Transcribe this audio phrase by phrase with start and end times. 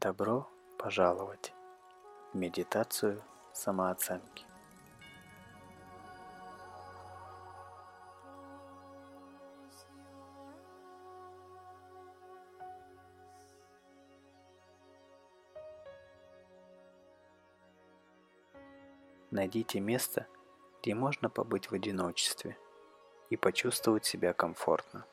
[0.00, 1.52] Добро пожаловать
[2.32, 3.20] в медитацию
[3.52, 4.44] самооценки.
[19.32, 20.28] Найдите место,
[20.80, 22.56] где можно побыть в одиночестве
[23.30, 25.04] и почувствовать себя комфортно.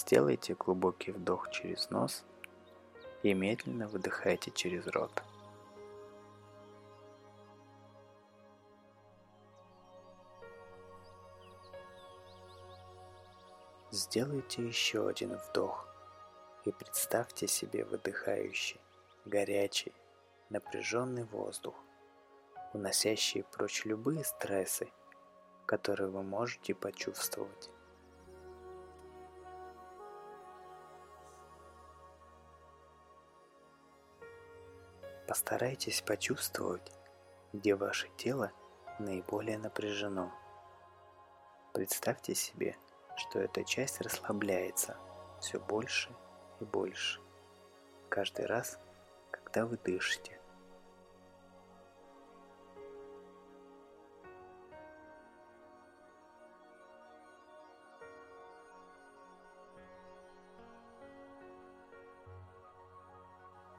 [0.00, 2.24] Сделайте глубокий вдох через нос
[3.22, 5.12] и медленно выдыхайте через рот.
[13.90, 15.86] Сделайте еще один вдох
[16.64, 18.80] и представьте себе выдыхающий,
[19.26, 19.92] горячий,
[20.48, 21.74] напряженный воздух,
[22.72, 24.90] уносящий прочь любые стрессы,
[25.66, 27.68] которые вы можете почувствовать.
[35.30, 36.90] Постарайтесь почувствовать,
[37.52, 38.50] где ваше тело
[38.98, 40.32] наиболее напряжено.
[41.72, 42.76] Представьте себе,
[43.16, 44.96] что эта часть расслабляется
[45.40, 46.10] все больше
[46.58, 47.20] и больше.
[48.08, 48.80] Каждый раз,
[49.30, 50.39] когда вы дышите.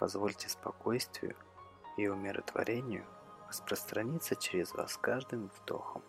[0.01, 1.35] Позвольте спокойствию
[1.95, 3.05] и умиротворению
[3.47, 6.01] распространиться через вас каждым вдохом.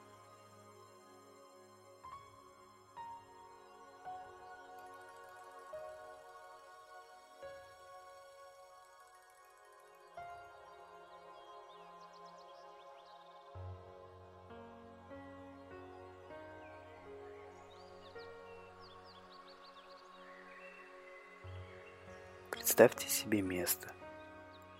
[22.74, 23.92] Представьте себе место,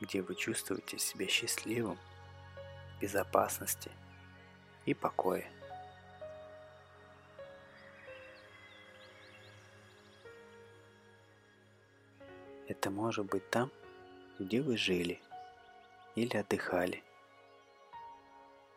[0.01, 1.99] где вы чувствуете себя счастливым,
[3.03, 3.91] безопасности
[4.87, 5.47] и покое.
[12.67, 13.71] Это может быть там,
[14.39, 15.21] где вы жили
[16.15, 17.05] или отдыхали.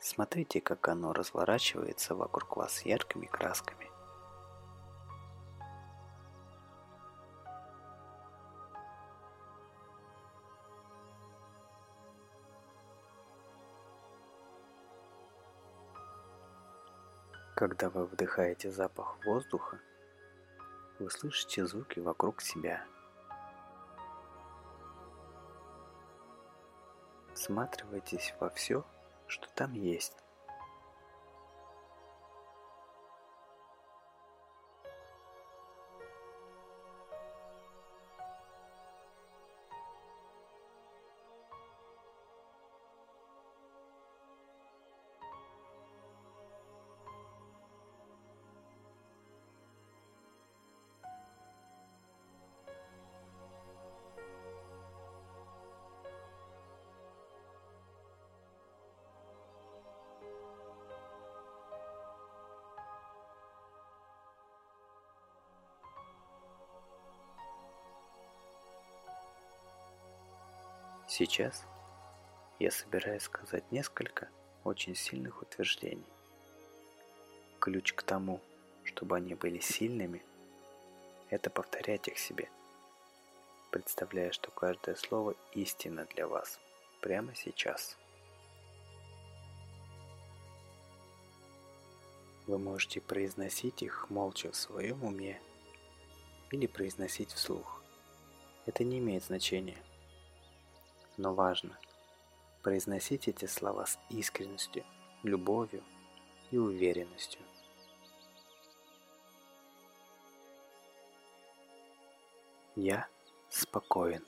[0.02, 3.95] Смотрите, как оно разворачивается вокруг вас яркими красками.
[17.56, 19.80] Когда вы вдыхаете запах воздуха,
[21.00, 22.84] вы слышите звуки вокруг себя.
[27.34, 28.86] Всматривайтесь во все,
[29.28, 30.25] что там есть.
[71.18, 71.64] Сейчас
[72.60, 74.28] я собираюсь сказать несколько
[74.66, 76.04] очень сильных утверждений.
[77.62, 78.42] Ключ к тому,
[78.84, 80.22] чтобы они были сильными,
[81.30, 82.50] это повторять их себе,
[83.72, 86.60] представляя, что каждое слово истина для вас
[87.00, 87.96] прямо сейчас.
[92.46, 95.42] Вы можете произносить их молча в своем уме
[96.52, 97.82] или произносить вслух.
[98.66, 99.78] Это не имеет значения–
[101.18, 101.78] но важно
[102.62, 104.84] произносить эти слова с искренностью,
[105.24, 105.84] любовью
[106.52, 107.42] и уверенностью.
[112.76, 113.08] Я
[113.50, 114.26] спокоен.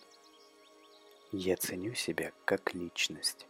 [1.31, 3.47] Я ценю себя как личность.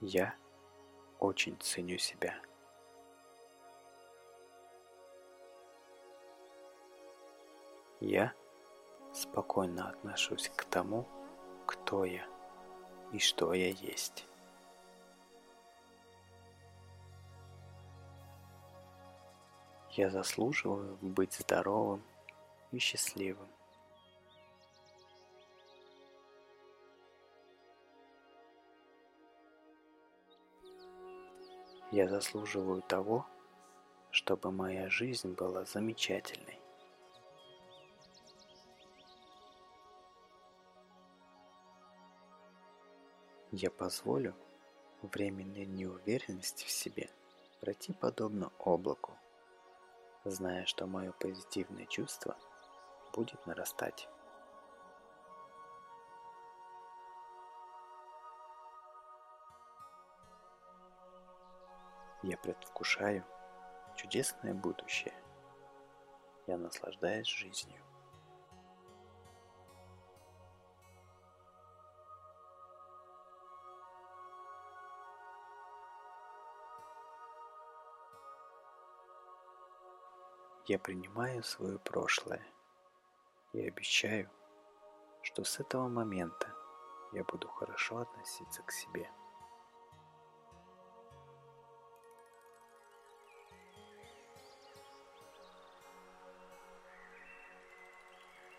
[0.00, 0.34] Я
[1.18, 2.34] очень ценю себя.
[8.00, 8.32] Я
[9.12, 11.06] спокойно отношусь к тому,
[11.66, 12.26] кто я
[13.12, 14.26] и что я есть.
[19.90, 22.02] Я заслуживаю быть здоровым
[22.70, 23.48] и счастливым.
[31.92, 33.26] Я заслуживаю того,
[34.12, 36.60] чтобы моя жизнь была замечательной.
[43.50, 44.36] Я позволю
[45.02, 47.10] временной неуверенности в себе
[47.60, 49.18] пройти подобно облаку,
[50.24, 52.36] зная, что мое позитивное чувство
[53.12, 54.08] будет нарастать.
[62.22, 63.24] Я предвкушаю
[63.96, 65.14] чудесное будущее.
[66.46, 67.82] Я наслаждаюсь жизнью.
[80.66, 82.46] Я принимаю свое прошлое
[83.52, 84.30] и обещаю,
[85.22, 86.54] что с этого момента
[87.12, 89.10] я буду хорошо относиться к себе.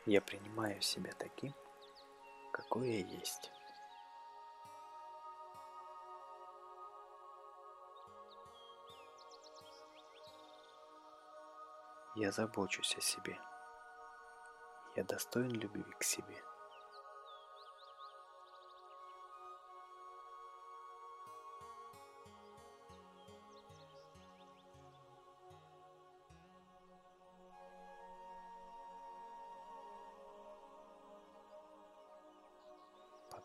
[0.08, 1.54] Я принимаю себя таким,
[2.52, 3.52] какой я есть.
[12.16, 13.40] Я забочусь о себе.
[14.96, 16.51] Я достоин любви к себе.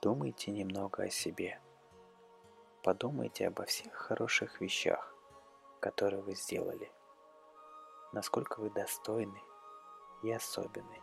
[0.06, 1.60] Подумайте немного о себе.
[2.84, 5.12] Подумайте обо всех хороших вещах,
[5.80, 6.92] которые вы сделали.
[8.12, 9.42] Насколько вы достойны
[10.22, 11.00] и особенны,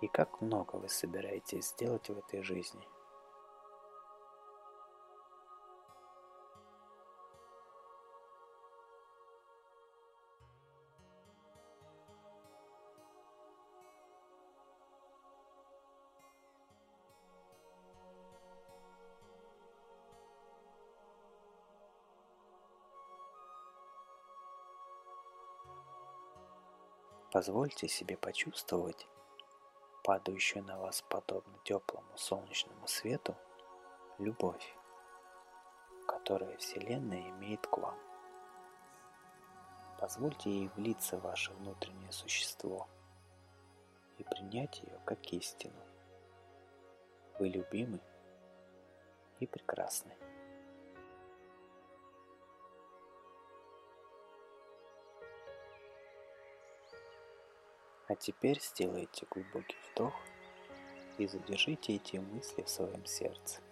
[0.00, 2.86] и как много вы собираетесь сделать в этой жизни–
[27.32, 29.08] Позвольте себе почувствовать
[30.04, 33.34] падающую на вас подобно теплому солнечному свету
[34.18, 34.76] любовь,
[36.06, 37.98] которую Вселенная имеет к вам.
[39.98, 42.86] Позвольте ей влиться в ваше внутреннее существо
[44.18, 45.80] и принять ее как истину.
[47.38, 47.98] Вы любимы
[49.40, 50.14] и прекрасны.
[58.12, 60.12] А теперь сделайте глубокий вдох
[61.16, 63.62] и задержите эти мысли в своем сердце.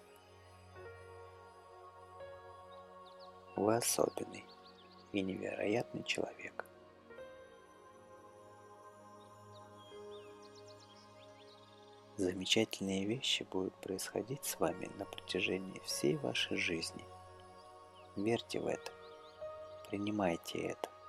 [3.54, 4.46] Вы особенный
[5.12, 6.64] и невероятный человек.
[12.16, 17.04] Замечательные вещи будут происходить с вами на протяжении всей вашей жизни.
[18.16, 18.90] Верьте в это.
[19.90, 20.99] Принимайте это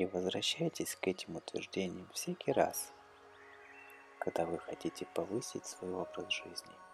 [0.00, 2.90] и возвращайтесь к этим утверждениям всякий раз,
[4.18, 6.89] когда вы хотите повысить свой образ жизни.